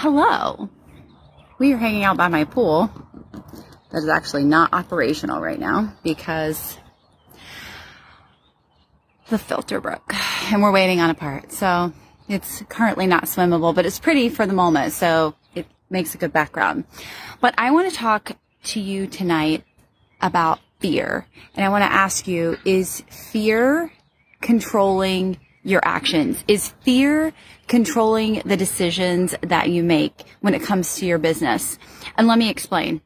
Hello. 0.00 0.70
We 1.58 1.72
are 1.72 1.76
hanging 1.76 2.04
out 2.04 2.16
by 2.16 2.28
my 2.28 2.44
pool. 2.44 2.88
That 3.90 3.98
is 3.98 4.08
actually 4.08 4.44
not 4.44 4.72
operational 4.72 5.40
right 5.40 5.58
now 5.58 5.92
because 6.04 6.78
the 9.28 9.38
filter 9.38 9.80
broke 9.80 10.14
and 10.52 10.62
we're 10.62 10.70
waiting 10.70 11.00
on 11.00 11.10
a 11.10 11.14
part. 11.14 11.50
So 11.50 11.92
it's 12.28 12.62
currently 12.68 13.08
not 13.08 13.24
swimmable, 13.24 13.74
but 13.74 13.86
it's 13.86 13.98
pretty 13.98 14.28
for 14.28 14.46
the 14.46 14.52
moment. 14.52 14.92
So 14.92 15.34
it 15.56 15.66
makes 15.90 16.14
a 16.14 16.18
good 16.18 16.32
background. 16.32 16.84
But 17.40 17.56
I 17.58 17.72
want 17.72 17.90
to 17.90 17.96
talk 17.96 18.36
to 18.66 18.80
you 18.80 19.08
tonight 19.08 19.64
about 20.20 20.60
fear. 20.78 21.26
And 21.56 21.66
I 21.66 21.70
want 21.70 21.82
to 21.82 21.92
ask 21.92 22.28
you, 22.28 22.56
is 22.64 23.02
fear 23.10 23.92
controlling 24.40 25.40
your 25.62 25.80
actions? 25.84 26.42
Is 26.48 26.72
fear 26.82 27.32
controlling 27.66 28.42
the 28.44 28.56
decisions 28.56 29.34
that 29.42 29.68
you 29.68 29.82
make 29.82 30.24
when 30.40 30.54
it 30.54 30.62
comes 30.62 30.96
to 30.96 31.06
your 31.06 31.18
business? 31.18 31.78
And 32.16 32.26
let 32.26 32.38
me 32.38 32.48
explain. 32.48 33.00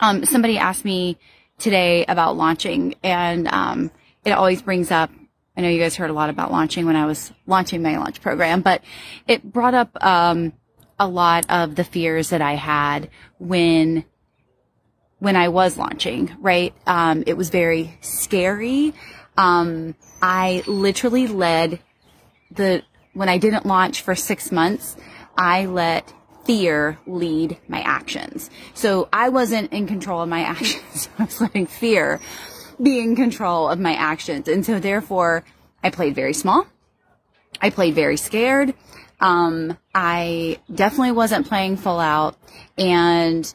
Um, 0.00 0.24
somebody 0.24 0.58
asked 0.58 0.84
me 0.84 1.18
today 1.58 2.04
about 2.06 2.36
launching 2.36 2.94
and, 3.02 3.46
um, 3.48 3.90
it 4.24 4.32
always 4.32 4.62
brings 4.62 4.90
up, 4.90 5.10
I 5.56 5.60
know 5.60 5.68
you 5.68 5.80
guys 5.80 5.96
heard 5.96 6.10
a 6.10 6.14
lot 6.14 6.30
about 6.30 6.50
launching 6.50 6.86
when 6.86 6.96
I 6.96 7.06
was 7.06 7.32
launching 7.46 7.82
my 7.82 7.98
launch 7.98 8.20
program, 8.22 8.62
but 8.62 8.82
it 9.28 9.44
brought 9.44 9.74
up, 9.74 10.02
um, 10.02 10.52
a 10.98 11.06
lot 11.06 11.44
of 11.50 11.74
the 11.74 11.84
fears 11.84 12.30
that 12.30 12.40
I 12.40 12.54
had 12.54 13.10
when 13.38 14.04
when 15.18 15.36
I 15.36 15.48
was 15.48 15.78
launching, 15.78 16.36
right? 16.40 16.74
Um, 16.84 17.22
it 17.28 17.36
was 17.36 17.48
very 17.50 17.96
scary. 18.00 18.92
Um, 19.36 19.94
I 20.22 20.62
literally 20.66 21.26
led 21.26 21.80
the, 22.50 22.82
when 23.12 23.28
I 23.28 23.38
didn't 23.38 23.66
launch 23.66 24.02
for 24.02 24.14
six 24.14 24.52
months, 24.52 24.96
I 25.36 25.66
let 25.66 26.12
fear 26.44 26.98
lead 27.06 27.58
my 27.68 27.80
actions. 27.80 28.50
So 28.74 29.08
I 29.12 29.28
wasn't 29.28 29.72
in 29.72 29.86
control 29.86 30.22
of 30.22 30.28
my 30.28 30.40
actions. 30.44 31.08
I 31.18 31.24
was 31.24 31.40
letting 31.40 31.66
fear 31.66 32.20
be 32.80 33.00
in 33.00 33.16
control 33.16 33.68
of 33.68 33.78
my 33.78 33.94
actions. 33.94 34.48
And 34.48 34.64
so 34.64 34.78
therefore 34.78 35.44
I 35.82 35.90
played 35.90 36.14
very 36.14 36.34
small. 36.34 36.66
I 37.60 37.70
played 37.70 37.94
very 37.94 38.16
scared. 38.16 38.74
Um, 39.20 39.78
I 39.94 40.58
definitely 40.72 41.12
wasn't 41.12 41.46
playing 41.46 41.76
full 41.76 42.00
out 42.00 42.36
and 42.76 43.52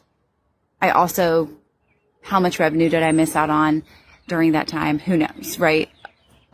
I 0.80 0.90
also 0.90 1.50
how 2.22 2.40
much 2.40 2.58
revenue 2.58 2.88
did 2.88 3.02
I 3.02 3.12
miss 3.12 3.34
out 3.34 3.50
on 3.50 3.82
during 4.28 4.52
that 4.52 4.68
time? 4.68 4.98
Who 4.98 5.16
knows, 5.16 5.58
right? 5.58 5.88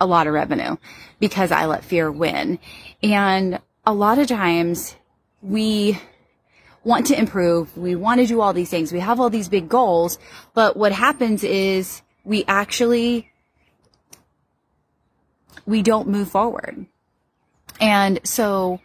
A 0.00 0.06
lot 0.06 0.27
of 0.27 0.34
revenue 0.34 0.77
because 1.20 1.53
I 1.53 1.67
let 1.67 1.84
fear 1.84 2.11
win. 2.11 2.59
And 3.03 3.61
a 3.87 3.95
lot 3.95 4.19
of 4.19 4.27
times 4.27 4.97
we 5.42 5.98
want 6.83 7.06
to 7.06 7.19
improve. 7.19 7.77
We 7.77 7.95
want 7.95 8.20
to 8.20 8.27
do 8.27 8.41
all 8.41 8.53
these 8.53 8.70
things. 8.70 8.92
We 8.92 9.00
have 9.00 9.20
all 9.20 9.31
these 9.31 9.48
big 9.48 9.69
goals, 9.69 10.19
but 10.53 10.77
what 10.77 10.92
happens 10.92 11.45
is 11.45 12.03
we 12.25 12.45
actually, 12.47 13.31
we 15.67 15.83
don't 15.83 16.09
move 16.09 16.28
forward. 16.28 16.87
And 17.81 18.20
so 18.25 18.81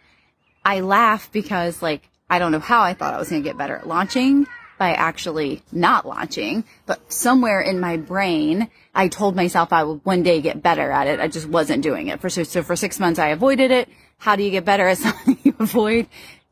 I 0.64 0.80
laugh 0.80 1.30
because 1.32 1.82
like, 1.82 2.08
I 2.28 2.38
don't 2.38 2.52
know 2.52 2.60
how 2.60 2.82
I 2.82 2.94
thought 2.94 3.14
I 3.14 3.18
was 3.18 3.28
going 3.28 3.42
to 3.42 3.48
get 3.48 3.58
better 3.58 3.76
at 3.76 3.88
launching 3.88 4.46
by 4.80 4.94
actually 4.94 5.62
not 5.70 6.06
launching, 6.06 6.64
but 6.86 7.12
somewhere 7.12 7.60
in 7.60 7.80
my 7.80 7.98
brain, 7.98 8.70
I 8.94 9.08
told 9.08 9.36
myself 9.36 9.74
I 9.74 9.84
would 9.84 10.00
one 10.04 10.22
day 10.22 10.40
get 10.40 10.62
better 10.62 10.90
at 10.90 11.06
it. 11.06 11.20
I 11.20 11.28
just 11.28 11.46
wasn't 11.46 11.82
doing 11.82 12.08
it 12.08 12.18
for 12.18 12.30
so, 12.30 12.62
for 12.62 12.74
six 12.74 12.98
months 12.98 13.18
I 13.18 13.28
avoided 13.28 13.70
it. 13.72 13.90
How 14.16 14.36
do 14.36 14.42
you 14.42 14.50
get 14.50 14.64
better 14.64 14.88
at 14.88 14.96
something 15.06 15.36
you 15.44 15.54
avoid? 15.60 16.08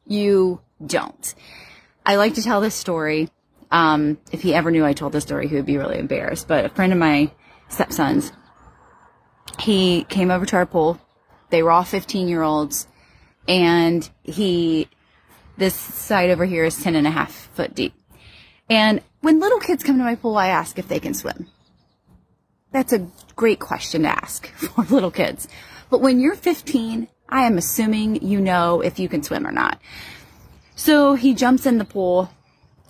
You 0.07 0.61
don't. 0.85 1.35
I 2.05 2.17
like 2.17 2.35
to 2.35 2.43
tell 2.43 2.61
this 2.61 2.75
story. 2.75 3.31
Um, 3.71 4.19
if 4.31 4.43
he 4.43 4.53
ever 4.53 4.71
knew 4.71 4.85
I 4.85 4.93
told 4.93 5.13
this 5.13 5.25
story, 5.25 5.49
he 5.49 5.55
would 5.55 5.65
be 5.65 5.79
really 5.79 5.99
embarrassed. 5.99 6.47
But 6.47 6.67
a 6.67 6.69
friend 6.69 6.93
of 6.93 6.99
my 6.99 7.31
stepson's, 7.71 8.31
he 9.59 10.05
came 10.05 10.31
over 10.31 10.45
to 10.45 10.57
our 10.57 10.67
pool. 10.67 11.01
They 11.49 11.63
were 11.63 11.71
all 11.71 11.83
15 11.83 12.29
year 12.29 12.43
olds 12.43 12.89
and 13.49 14.09
he, 14.23 14.87
this 15.57 15.75
side 15.75 16.29
over 16.29 16.45
here 16.45 16.65
is 16.65 16.77
10 16.83 16.95
and 16.95 17.07
a 17.07 17.11
half 17.11 17.33
foot 17.55 17.75
deep. 17.75 17.95
And 18.69 19.01
when 19.21 19.41
little 19.41 19.61
kids 19.61 19.83
come 19.83 19.99
to 19.99 20.05
my 20.05 20.15
pool, 20.15 20.37
I 20.37 20.49
ask 20.49 20.79
if 20.79 20.89
they 20.89 21.01
can 21.01 21.15
swim. 21.15 21.47
That's 22.71 22.93
a 22.93 23.09
great 23.35 23.61
question 23.61 24.03
to 24.03 24.09
ask 24.09 24.47
for 24.57 24.85
little 24.85 25.11
kids. 25.11 25.49
But 25.91 26.01
when 26.01 26.21
you're 26.21 26.35
15, 26.35 27.09
I 27.29 27.43
am 27.45 27.59
assuming 27.59 28.23
you 28.27 28.41
know 28.41 28.81
if 28.81 28.99
you 28.99 29.09
can 29.09 29.23
swim 29.23 29.47
or 29.47 29.53
not. 29.53 29.81
So 30.77 31.15
he 31.15 31.35
jumps 31.35 31.67
in 31.67 31.79
the 31.79 31.85
pool 31.85 32.31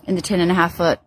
in 0.06 0.14
the 0.14 0.22
10 0.22 0.40
and 0.40 0.50
a 0.50 0.54
half 0.54 0.76
foot. 0.76 1.00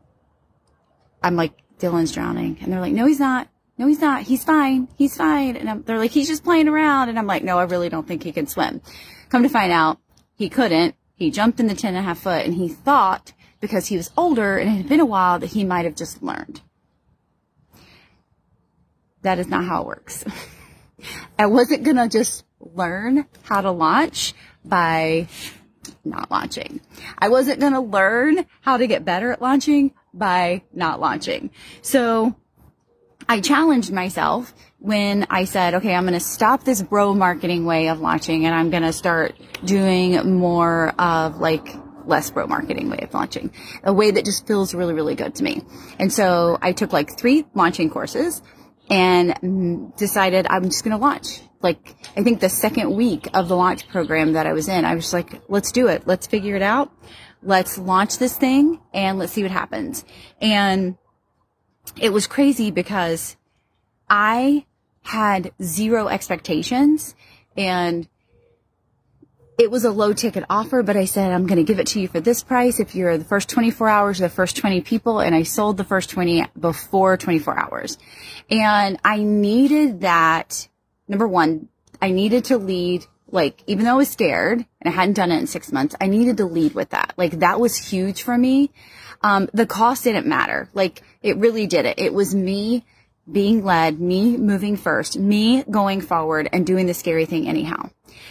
I'm 1.21 1.35
like, 1.35 1.53
Dylan's 1.79 2.11
drowning. 2.11 2.57
And 2.61 2.71
they're 2.71 2.81
like, 2.81 2.93
no, 2.93 3.05
he's 3.05 3.19
not. 3.19 3.47
No, 3.77 3.87
he's 3.87 4.01
not. 4.01 4.23
He's 4.23 4.43
fine. 4.43 4.87
He's 4.97 5.17
fine. 5.17 5.55
And 5.55 5.69
I'm, 5.69 5.83
they're 5.83 5.97
like, 5.97 6.11
he's 6.11 6.27
just 6.27 6.43
playing 6.43 6.67
around. 6.67 7.09
And 7.09 7.17
I'm 7.17 7.27
like, 7.27 7.43
no, 7.43 7.57
I 7.57 7.63
really 7.63 7.89
don't 7.89 8.07
think 8.07 8.23
he 8.23 8.31
can 8.31 8.47
swim. 8.47 8.81
Come 9.29 9.43
to 9.43 9.49
find 9.49 9.71
out, 9.71 9.99
he 10.35 10.49
couldn't. 10.49 10.95
He 11.15 11.31
jumped 11.31 11.59
in 11.59 11.67
the 11.67 11.75
10 11.75 11.95
and 11.95 11.97
a 11.97 12.01
half 12.01 12.19
foot 12.19 12.45
and 12.45 12.53
he 12.53 12.67
thought 12.67 13.33
because 13.61 13.87
he 13.87 13.95
was 13.95 14.11
older 14.17 14.57
and 14.57 14.69
it 14.69 14.73
had 14.73 14.89
been 14.89 14.99
a 14.99 15.05
while 15.05 15.39
that 15.39 15.51
he 15.51 15.63
might 15.63 15.85
have 15.85 15.95
just 15.95 16.21
learned. 16.21 16.61
That 19.21 19.39
is 19.39 19.47
not 19.47 19.63
how 19.63 19.83
it 19.83 19.87
works. 19.87 20.25
I 21.39 21.45
wasn't 21.45 21.83
going 21.83 21.97
to 21.97 22.09
just 22.09 22.43
learn 22.59 23.27
how 23.43 23.61
to 23.61 23.71
launch 23.71 24.33
by 24.65 25.27
not 26.03 26.31
launching. 26.31 26.81
I 27.17 27.29
wasn't 27.29 27.59
going 27.59 27.73
to 27.73 27.79
learn 27.79 28.45
how 28.61 28.77
to 28.77 28.87
get 28.87 29.05
better 29.05 29.31
at 29.31 29.41
launching 29.41 29.93
by 30.13 30.63
not 30.73 30.99
launching. 30.99 31.51
So 31.81 32.35
I 33.29 33.39
challenged 33.39 33.91
myself 33.91 34.53
when 34.79 35.27
I 35.29 35.45
said, 35.45 35.75
okay, 35.75 35.93
I'm 35.93 36.03
going 36.03 36.13
to 36.13 36.19
stop 36.19 36.63
this 36.63 36.81
bro 36.81 37.13
marketing 37.13 37.65
way 37.65 37.89
of 37.89 37.99
launching 37.99 38.45
and 38.45 38.55
I'm 38.55 38.71
going 38.71 38.83
to 38.83 38.93
start 38.93 39.35
doing 39.63 40.37
more 40.37 40.89
of 40.99 41.39
like 41.39 41.75
less 42.07 42.29
bro 42.31 42.47
marketing 42.47 42.89
way 42.89 42.99
of 43.01 43.13
launching, 43.13 43.51
a 43.83 43.93
way 43.93 44.11
that 44.11 44.25
just 44.25 44.47
feels 44.47 44.73
really, 44.73 44.93
really 44.93 45.15
good 45.15 45.35
to 45.35 45.43
me. 45.43 45.61
And 45.99 46.11
so 46.11 46.57
I 46.61 46.71
took 46.71 46.93
like 46.93 47.17
three 47.17 47.45
launching 47.53 47.89
courses 47.89 48.41
and 48.89 49.31
mm, 49.35 49.97
decided 49.97 50.47
I'm 50.49 50.65
just 50.65 50.83
going 50.83 50.97
to 50.97 51.01
launch. 51.01 51.41
Like, 51.61 51.95
I 52.17 52.23
think 52.23 52.39
the 52.39 52.49
second 52.49 52.95
week 52.95 53.27
of 53.33 53.47
the 53.47 53.55
launch 53.55 53.87
program 53.87 54.33
that 54.33 54.47
I 54.47 54.53
was 54.53 54.67
in, 54.67 54.83
I 54.83 54.95
was 54.95 55.13
like, 55.13 55.41
let's 55.47 55.71
do 55.71 55.87
it. 55.87 56.07
Let's 56.07 56.27
figure 56.27 56.55
it 56.55 56.61
out. 56.61 56.91
Let's 57.43 57.77
launch 57.77 58.17
this 58.17 58.35
thing 58.37 58.79
and 58.93 59.17
let's 59.17 59.31
see 59.31 59.43
what 59.43 59.51
happens. 59.51 60.03
And 60.41 60.97
it 61.99 62.11
was 62.11 62.27
crazy 62.27 62.71
because 62.71 63.37
I 64.09 64.65
had 65.03 65.51
zero 65.61 66.07
expectations 66.07 67.15
and 67.57 68.07
it 69.57 69.69
was 69.69 69.85
a 69.85 69.91
low 69.91 70.13
ticket 70.13 70.43
offer, 70.49 70.83
but 70.83 70.95
I 70.95 71.05
said, 71.05 71.31
I'm 71.31 71.45
going 71.45 71.57
to 71.57 71.63
give 71.63 71.79
it 71.79 71.87
to 71.87 71.99
you 71.99 72.07
for 72.07 72.19
this 72.19 72.43
price 72.43 72.79
if 72.79 72.95
you're 72.95 73.17
the 73.17 73.25
first 73.25 73.49
24 73.49 73.87
hours 73.87 74.19
the 74.19 74.29
first 74.29 74.57
20 74.57 74.81
people. 74.81 75.19
And 75.19 75.35
I 75.35 75.43
sold 75.43 75.77
the 75.77 75.83
first 75.83 76.09
20 76.09 76.45
before 76.59 77.17
24 77.17 77.59
hours. 77.59 77.97
And 78.49 78.99
I 79.03 79.17
needed 79.17 80.01
that. 80.01 80.67
Number 81.07 81.27
one, 81.27 81.67
I 82.01 82.11
needed 82.11 82.45
to 82.45 82.57
lead, 82.57 83.05
like, 83.29 83.61
even 83.67 83.85
though 83.85 83.91
I 83.91 83.97
was 83.97 84.09
scared 84.09 84.65
and 84.81 84.93
I 84.93 84.95
hadn't 84.95 85.15
done 85.15 85.31
it 85.31 85.39
in 85.39 85.47
six 85.47 85.71
months, 85.71 85.95
I 85.99 86.07
needed 86.07 86.37
to 86.37 86.45
lead 86.45 86.73
with 86.73 86.89
that. 86.91 87.13
Like, 87.17 87.39
that 87.39 87.59
was 87.59 87.75
huge 87.75 88.23
for 88.23 88.37
me. 88.37 88.71
Um, 89.21 89.49
the 89.53 89.67
cost 89.67 90.05
didn't 90.05 90.25
matter. 90.25 90.69
Like, 90.73 91.03
it 91.21 91.37
really 91.37 91.67
did 91.67 91.85
it. 91.85 91.99
It 91.99 92.13
was 92.13 92.33
me 92.33 92.85
being 93.31 93.63
led, 93.63 93.99
me 93.99 94.37
moving 94.37 94.77
first, 94.77 95.17
me 95.17 95.63
going 95.63 96.01
forward 96.01 96.49
and 96.51 96.65
doing 96.65 96.85
the 96.85 96.93
scary 96.93 97.25
thing 97.25 97.47
anyhow. 97.47 97.89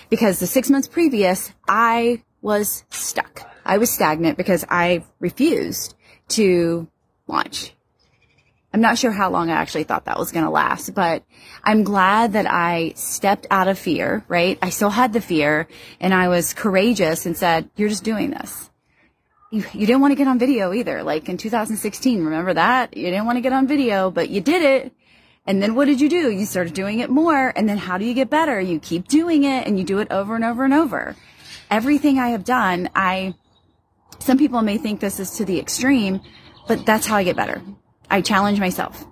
Because 0.08 0.38
the 0.38 0.46
six 0.46 0.70
months 0.70 0.88
previous, 0.88 1.52
I 1.68 2.22
was 2.42 2.84
stuck. 2.90 3.48
I 3.64 3.78
was 3.78 3.90
stagnant 3.90 4.36
because 4.36 4.64
I 4.68 5.04
refused 5.18 5.94
to 6.28 6.88
launch. 7.26 7.74
I'm 8.72 8.80
not 8.80 8.98
sure 8.98 9.10
how 9.10 9.30
long 9.30 9.50
I 9.50 9.54
actually 9.54 9.84
thought 9.84 10.04
that 10.04 10.18
was 10.18 10.30
going 10.30 10.44
to 10.44 10.50
last, 10.50 10.94
but 10.94 11.24
I'm 11.64 11.82
glad 11.82 12.34
that 12.34 12.46
I 12.48 12.92
stepped 12.94 13.46
out 13.50 13.66
of 13.66 13.78
fear, 13.78 14.24
right? 14.28 14.58
I 14.62 14.70
still 14.70 14.90
had 14.90 15.12
the 15.12 15.20
fear 15.20 15.66
and 15.98 16.14
I 16.14 16.28
was 16.28 16.54
courageous 16.54 17.26
and 17.26 17.36
said, 17.36 17.68
you're 17.74 17.88
just 17.88 18.04
doing 18.04 18.30
this 18.30 18.69
you, 19.50 19.64
you 19.72 19.86
didn't 19.86 20.00
want 20.00 20.12
to 20.12 20.16
get 20.16 20.28
on 20.28 20.38
video 20.38 20.72
either. 20.72 21.02
Like 21.02 21.28
in 21.28 21.36
2016, 21.36 22.24
remember 22.24 22.54
that? 22.54 22.96
You 22.96 23.06
didn't 23.06 23.26
want 23.26 23.36
to 23.36 23.40
get 23.40 23.52
on 23.52 23.66
video, 23.66 24.10
but 24.10 24.30
you 24.30 24.40
did 24.40 24.62
it. 24.62 24.92
And 25.46 25.62
then 25.62 25.74
what 25.74 25.86
did 25.86 26.00
you 26.00 26.08
do? 26.08 26.30
You 26.30 26.46
started 26.46 26.74
doing 26.74 27.00
it 27.00 27.10
more. 27.10 27.52
And 27.56 27.68
then 27.68 27.78
how 27.78 27.98
do 27.98 28.04
you 28.04 28.14
get 28.14 28.30
better? 28.30 28.60
You 28.60 28.78
keep 28.78 29.08
doing 29.08 29.44
it 29.44 29.66
and 29.66 29.78
you 29.78 29.84
do 29.84 29.98
it 29.98 30.10
over 30.10 30.36
and 30.36 30.44
over 30.44 30.64
and 30.64 30.74
over. 30.74 31.16
Everything 31.70 32.18
I 32.18 32.28
have 32.28 32.44
done, 32.44 32.90
I, 32.94 33.34
some 34.20 34.38
people 34.38 34.62
may 34.62 34.78
think 34.78 35.00
this 35.00 35.18
is 35.18 35.32
to 35.36 35.44
the 35.44 35.58
extreme, 35.58 36.20
but 36.68 36.86
that's 36.86 37.06
how 37.06 37.16
I 37.16 37.24
get 37.24 37.36
better. 37.36 37.62
I 38.10 38.20
challenge 38.20 38.60
myself. 38.60 39.04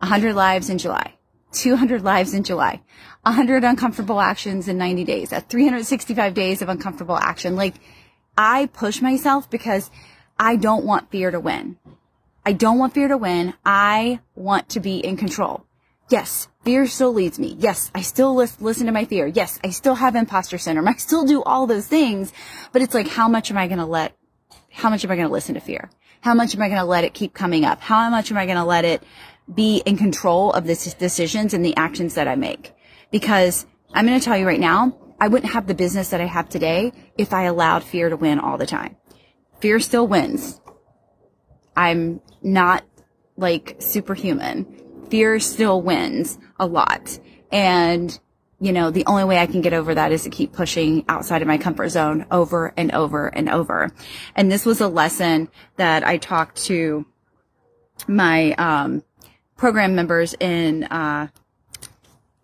100 0.00 0.34
lives 0.34 0.68
in 0.68 0.78
July, 0.78 1.14
200 1.52 2.02
lives 2.02 2.34
in 2.34 2.42
July, 2.42 2.82
100 3.22 3.64
uncomfortable 3.64 4.20
actions 4.20 4.68
in 4.68 4.76
90 4.76 5.04
days, 5.04 5.32
at 5.32 5.48
365 5.48 6.34
days 6.34 6.60
of 6.60 6.68
uncomfortable 6.68 7.16
action. 7.16 7.56
Like, 7.56 7.76
I 8.36 8.66
push 8.66 9.00
myself 9.00 9.48
because 9.50 9.90
I 10.38 10.56
don't 10.56 10.84
want 10.84 11.10
fear 11.10 11.30
to 11.30 11.40
win. 11.40 11.78
I 12.44 12.52
don't 12.52 12.78
want 12.78 12.94
fear 12.94 13.08
to 13.08 13.16
win. 13.16 13.54
I 13.64 14.20
want 14.34 14.68
to 14.70 14.80
be 14.80 14.98
in 14.98 15.16
control. 15.16 15.64
Yes, 16.08 16.46
fear 16.62 16.86
still 16.86 17.12
leads 17.12 17.38
me. 17.38 17.56
Yes, 17.58 17.90
I 17.92 18.02
still 18.02 18.34
listen 18.36 18.86
to 18.86 18.92
my 18.92 19.06
fear. 19.06 19.26
Yes, 19.26 19.58
I 19.64 19.70
still 19.70 19.96
have 19.96 20.14
imposter 20.14 20.56
syndrome. 20.56 20.86
I 20.86 20.94
still 20.94 21.24
do 21.24 21.42
all 21.42 21.66
those 21.66 21.88
things, 21.88 22.32
but 22.72 22.82
it's 22.82 22.94
like, 22.94 23.08
how 23.08 23.28
much 23.28 23.50
am 23.50 23.58
I 23.58 23.66
going 23.66 23.78
to 23.78 23.86
let, 23.86 24.16
how 24.70 24.88
much 24.88 25.04
am 25.04 25.10
I 25.10 25.16
going 25.16 25.26
to 25.26 25.32
listen 25.32 25.54
to 25.54 25.60
fear? 25.60 25.90
How 26.20 26.34
much 26.34 26.54
am 26.54 26.62
I 26.62 26.68
going 26.68 26.78
to 26.78 26.84
let 26.84 27.02
it 27.02 27.14
keep 27.14 27.34
coming 27.34 27.64
up? 27.64 27.80
How 27.80 28.08
much 28.10 28.30
am 28.30 28.36
I 28.36 28.46
going 28.46 28.58
to 28.58 28.64
let 28.64 28.84
it 28.84 29.02
be 29.52 29.82
in 29.84 29.96
control 29.96 30.52
of 30.52 30.66
the 30.66 30.94
decisions 30.98 31.54
and 31.54 31.64
the 31.64 31.76
actions 31.76 32.14
that 32.14 32.28
I 32.28 32.36
make? 32.36 32.72
Because 33.10 33.66
I'm 33.92 34.06
going 34.06 34.18
to 34.18 34.24
tell 34.24 34.36
you 34.36 34.46
right 34.46 34.60
now, 34.60 34.96
I 35.20 35.28
wouldn't 35.28 35.52
have 35.52 35.66
the 35.66 35.74
business 35.74 36.10
that 36.10 36.20
I 36.20 36.26
have 36.26 36.48
today 36.48 36.92
if 37.16 37.32
I 37.32 37.44
allowed 37.44 37.84
fear 37.84 38.08
to 38.08 38.16
win 38.16 38.38
all 38.38 38.58
the 38.58 38.66
time. 38.66 38.96
Fear 39.60 39.80
still 39.80 40.06
wins. 40.06 40.60
I'm 41.74 42.20
not 42.42 42.84
like 43.36 43.76
superhuman 43.78 44.86
fear 45.10 45.38
still 45.40 45.82
wins 45.82 46.38
a 46.58 46.66
lot. 46.66 47.18
And, 47.52 48.18
you 48.60 48.72
know, 48.72 48.90
the 48.90 49.06
only 49.06 49.24
way 49.24 49.38
I 49.38 49.46
can 49.46 49.60
get 49.60 49.72
over 49.72 49.94
that 49.94 50.12
is 50.12 50.24
to 50.24 50.30
keep 50.30 50.52
pushing 50.52 51.04
outside 51.08 51.42
of 51.42 51.48
my 51.48 51.58
comfort 51.58 51.88
zone 51.88 52.26
over 52.30 52.72
and 52.76 52.92
over 52.92 53.28
and 53.28 53.48
over. 53.48 53.92
And 54.34 54.50
this 54.50 54.66
was 54.66 54.80
a 54.80 54.88
lesson 54.88 55.48
that 55.76 56.06
I 56.06 56.16
talked 56.18 56.64
to 56.64 57.06
my, 58.06 58.52
um, 58.52 59.02
program 59.56 59.94
members 59.94 60.34
in, 60.38 60.84
uh, 60.84 61.28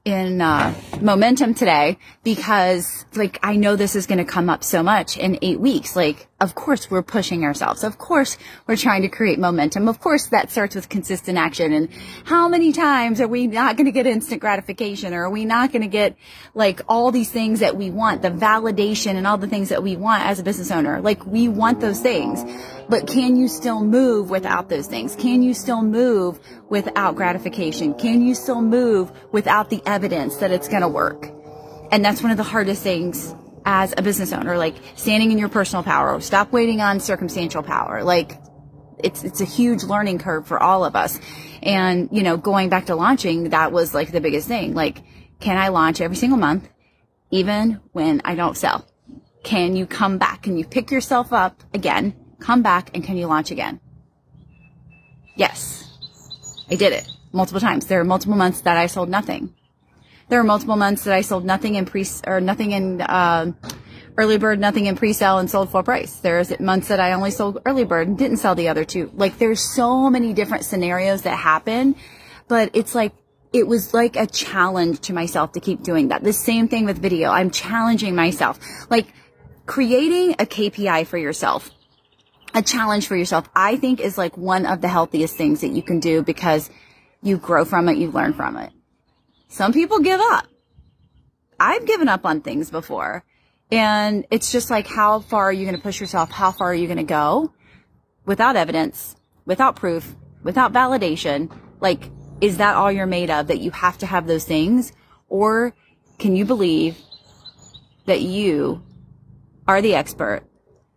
in 0.05 0.41
uh, 0.41 0.75
momentum 1.01 1.55
today 1.55 1.97
because 2.25 3.05
like 3.15 3.39
I 3.41 3.55
know 3.55 3.77
this 3.77 3.95
is 3.95 4.07
going 4.07 4.19
to 4.19 4.25
come 4.25 4.51
up 4.51 4.65
so 4.65 4.83
much 4.83 5.17
in 5.17 5.39
eight 5.43 5.61
weeks. 5.61 5.95
Like, 5.95 6.27
of 6.41 6.57
course 6.57 6.91
we're 6.91 7.03
pushing 7.03 7.45
ourselves. 7.45 7.85
Of 7.85 7.99
course 7.99 8.37
we're 8.67 8.77
trying 8.77 9.03
to 9.03 9.09
create 9.09 9.39
momentum. 9.39 9.87
Of 9.87 10.01
course 10.01 10.27
that 10.29 10.51
starts 10.51 10.75
with 10.75 10.89
consistent 10.89 11.39
action. 11.39 11.73
And 11.73 11.89
how 12.25 12.49
many 12.49 12.73
times 12.73 13.21
are 13.21 13.29
we 13.29 13.47
not 13.47 13.77
going 13.77 13.85
to 13.85 13.93
get 13.93 14.09
instant 14.09 14.41
gratification 14.41 15.15
or 15.15 15.27
are 15.27 15.31
we 15.31 15.45
not 15.45 15.71
going 15.71 15.83
to 15.83 15.89
get 15.89 16.17
like 16.53 16.81
all 16.89 17.13
these 17.13 17.31
things 17.31 17.61
that 17.61 17.77
we 17.77 17.93
want, 17.93 18.23
the 18.23 18.31
validation 18.31 19.15
and 19.15 19.25
all 19.25 19.39
the 19.39 19.47
things 19.47 19.69
that 19.69 19.85
we 19.85 19.95
want 19.95 20.25
as 20.25 20.41
a 20.41 20.43
business 20.43 20.73
owner? 20.73 21.01
Like 21.01 21.25
we 21.25 21.47
want 21.47 21.79
those 21.79 22.01
things. 22.01 22.43
But 22.93 23.07
can 23.07 23.37
you 23.37 23.49
still 23.49 23.83
move 23.83 24.29
without 24.29 24.69
those 24.69 24.87
things? 24.87 25.17
Can 25.17 25.43
you 25.43 25.55
still 25.55 25.81
move 25.81 26.39
without 26.69 27.17
gratification? 27.17 27.95
Can 27.95 28.21
you 28.21 28.35
still 28.35 28.61
move 28.61 29.11
without 29.33 29.71
the 29.71 29.81
evidence 29.87 30.37
that 30.37 30.51
it's 30.51 30.69
going 30.69 30.83
to 30.83 30.89
work? 30.89 31.33
And 31.91 32.05
that's 32.05 32.23
one 32.23 32.33
of 32.33 32.37
the 32.37 32.43
hardest 32.43 32.83
things 32.83 33.35
as 33.65 33.95
a 33.97 34.03
business 34.03 34.31
owner, 34.35 34.59
like 34.59 34.75
standing 34.97 35.33
in 35.33 35.39
your 35.39 35.49
personal 35.49 35.83
power. 35.83 36.21
Stop 36.21 36.53
waiting 36.53 36.83
on 36.83 37.01
circumstantial 37.01 37.63
power. 37.63 38.05
Like 38.05 38.39
it's, 38.99 39.25
it's 39.25 39.41
a 39.41 39.47
huge 39.47 39.85
learning 39.85 40.19
curve 40.19 40.47
for 40.47 40.63
all 40.63 40.85
of 40.85 40.95
us. 40.95 41.19
And, 41.63 42.11
you 42.13 42.23
know, 42.23 42.37
going 42.37 42.69
back 42.69 42.87
to 42.87 42.95
launching, 42.95 43.49
that 43.49 43.73
was 43.73 43.95
like 43.95 44.13
the 44.13 44.21
biggest 44.21 44.49
thing. 44.49 44.75
Like, 44.75 44.99
can 45.41 45.57
I 45.57 45.69
launch 45.69 46.03
every 46.03 46.17
single 46.17 46.39
month, 46.39 46.69
even 47.31 47.81
when 47.93 48.21
I 48.27 48.35
don't 48.35 48.55
sell? 48.55 48.87
Can 49.45 49.77
you 49.77 49.87
come 49.87 50.19
back? 50.19 50.43
Can 50.43 50.59
you 50.59 50.67
pick 50.67 50.91
yourself 50.91 51.33
up 51.33 51.63
again 51.73 52.22
come 52.43 52.63
back 52.63 52.91
and 52.95 53.03
can 53.05 53.17
you 53.17 53.27
launch 53.27 53.51
again? 53.51 53.81
Yes, 55.37 55.91
I 56.71 56.75
did 56.75 56.93
it 56.93 57.09
multiple 57.33 57.61
times. 57.61 57.87
There 57.87 58.01
are 58.01 58.05
multiple 58.05 58.37
months 58.37 58.63
that 58.63 58.77
I 58.77 58.87
sold 58.87 59.09
nothing. 59.09 59.55
There 60.29 60.41
are 60.41 60.45
multiple 60.45 60.77
months 60.77 61.05
that 61.05 61.15
I 61.15 61.23
sold 61.23 61.45
nothing 61.45 61.75
in 61.75 61.85
pre 61.85 62.07
or 62.27 62.41
nothing 62.41 62.73
in 62.73 63.01
uh, 63.01 63.53
early 64.17 64.39
bird, 64.39 64.61
nothing 64.61 64.87
in 64.87 64.97
pre-sale, 64.97 65.39
and 65.39 65.51
sold 65.51 65.71
full 65.71 65.83
price. 65.83 66.17
There's 66.17 66.59
months 66.61 66.89
that 66.89 67.01
I 67.01 67.13
only 67.13 67.31
sold 67.31 67.61
early 67.65 67.85
bird 67.85 68.09
and 68.09 68.19
didn't 68.19 68.39
sell 68.39 68.55
the 68.55 68.69
other 68.69 68.85
two. 68.85 69.11
Like 69.15 69.39
there's 69.39 69.61
so 69.61 70.11
many 70.11 70.33
different 70.33 70.65
scenarios 70.65 71.23
that 71.23 71.37
happen, 71.37 71.97
but 72.49 72.71
it's 72.75 72.95
like 72.95 73.13
it 73.53 73.67
was 73.67 73.93
like 73.93 74.17
a 74.17 74.27
challenge 74.27 75.01
to 75.01 75.13
myself 75.13 75.53
to 75.53 75.61
keep 75.61 75.83
doing 75.83 76.09
that. 76.09 76.23
The 76.23 76.33
same 76.33 76.69
thing 76.69 76.85
with 76.85 76.99
video. 76.99 77.31
I'm 77.31 77.51
challenging 77.51 78.15
myself, 78.15 78.59
like 78.91 79.13
creating 79.67 80.33
a 80.33 80.47
KPI 80.47 81.07
for 81.07 81.19
yourself 81.19 81.71
a 82.55 82.63
challenge 82.63 83.07
for 83.07 83.17
yourself, 83.17 83.49
I 83.55 83.77
think 83.77 84.01
is 84.01 84.19
like 84.19 84.37
one 84.37 84.67
of 84.67 84.81
the 84.81 84.89
healthiest 84.89 85.37
things 85.37 85.61
that 85.61 85.71
you 85.71 85.83
can 85.83 86.01
do 86.01 86.23
because 86.23 86.71
you 87.23 87.37
grow 87.37 87.65
from 87.65 87.89
it, 87.89 87.97
you 87.97 88.11
learn 88.11 88.35
from 88.35 88.57
it. 88.57 88.73
Some 89.49 89.73
people 89.73 90.01
give 90.01 90.21
up. 90.21 90.47
I've 91.59 91.87
given 91.87 92.09
up 92.09 92.27
on 92.27 92.41
things 92.41 92.71
before. 92.71 93.25
And 93.71 94.27
it's 94.31 94.53
just 94.53 94.71
like, 94.71 94.87
how 94.87 95.21
far 95.21 95.45
are 95.45 95.53
you 95.53 95.65
going 95.65 95.77
to 95.77 95.83
push 95.83 96.01
yourself? 96.01 96.31
How 96.31 96.51
far 96.51 96.73
are 96.73 96.75
you 96.75 96.87
going 96.87 96.99
to 96.99 97.05
go 97.05 97.55
without 98.27 98.57
evidence, 98.57 99.17
without 99.47 99.77
proof, 99.77 100.15
without 100.43 100.73
validation? 100.73 101.51
Like, 101.81 102.11
is 102.41 102.59
that 102.59 102.75
all 102.75 102.93
you're 102.93 103.07
made 103.07 103.31
of 103.31 103.47
that 103.47 103.61
you 103.61 103.71
have 103.71 103.97
to 103.99 104.07
have 104.07 104.27
those 104.27 104.45
things? 104.45 104.93
Or 105.29 105.75
can 106.19 106.37
you 106.37 106.45
believe 106.45 106.99
that 108.07 108.21
you 108.21 108.83
are 109.67 109.81
the 109.81 109.95
expert 109.95 110.43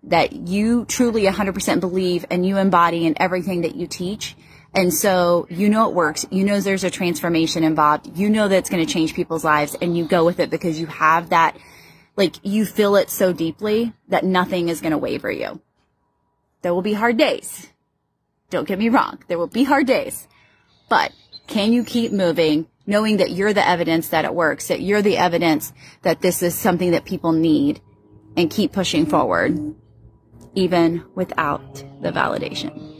that 0.07 0.33
you 0.33 0.85
truly 0.85 1.23
100% 1.23 1.79
believe 1.79 2.25
and 2.29 2.45
you 2.45 2.57
embody 2.57 3.05
in 3.05 3.15
everything 3.19 3.61
that 3.61 3.75
you 3.75 3.87
teach. 3.87 4.35
And 4.73 4.93
so 4.93 5.47
you 5.49 5.69
know 5.69 5.89
it 5.89 5.95
works. 5.95 6.25
You 6.29 6.43
know 6.43 6.59
there's 6.59 6.83
a 6.83 6.91
transformation 6.91 7.63
involved. 7.63 8.17
You 8.17 8.29
know 8.29 8.47
that 8.47 8.57
it's 8.57 8.69
going 8.69 8.85
to 8.85 8.91
change 8.91 9.13
people's 9.13 9.43
lives 9.43 9.75
and 9.81 9.97
you 9.97 10.05
go 10.05 10.25
with 10.25 10.39
it 10.39 10.49
because 10.49 10.79
you 10.79 10.85
have 10.87 11.29
that, 11.29 11.57
like 12.15 12.35
you 12.43 12.65
feel 12.65 12.95
it 12.97 13.09
so 13.09 13.33
deeply 13.33 13.93
that 14.09 14.23
nothing 14.23 14.69
is 14.69 14.81
going 14.81 14.91
to 14.91 14.97
waver 14.97 15.31
you. 15.31 15.61
There 16.61 16.73
will 16.73 16.81
be 16.81 16.93
hard 16.93 17.17
days. 17.17 17.69
Don't 18.49 18.67
get 18.67 18.79
me 18.79 18.89
wrong. 18.89 19.23
There 19.27 19.37
will 19.37 19.47
be 19.47 19.63
hard 19.63 19.87
days, 19.87 20.27
but 20.89 21.11
can 21.47 21.73
you 21.73 21.83
keep 21.83 22.11
moving 22.11 22.67
knowing 22.85 23.17
that 23.17 23.31
you're 23.31 23.53
the 23.53 23.67
evidence 23.67 24.09
that 24.09 24.25
it 24.25 24.33
works, 24.33 24.67
that 24.67 24.81
you're 24.81 25.01
the 25.01 25.17
evidence 25.17 25.73
that 26.03 26.21
this 26.21 26.43
is 26.43 26.53
something 26.53 26.91
that 26.91 27.05
people 27.05 27.31
need 27.31 27.81
and 28.37 28.51
keep 28.51 28.71
pushing 28.71 29.05
forward? 29.05 29.75
Even 30.55 31.03
without 31.15 31.75
the 32.01 32.11
validation. 32.11 32.94